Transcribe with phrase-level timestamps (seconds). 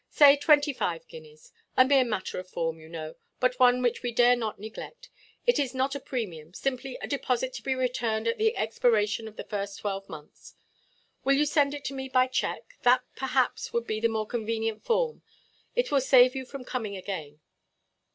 [0.09, 1.51] Say twenty–five guineas.
[1.77, 5.11] A mere matter of form, you know; but one which we dare not neglect.
[5.45, 9.35] It is not a premium; simply a deposit; to be returned at the expiration of
[9.35, 10.55] the first twelve months.
[11.23, 12.73] Will you send it to me by cheque?
[12.81, 15.21] That, perhaps, would be the more convenient form.
[15.75, 17.39] It will save you from coming again."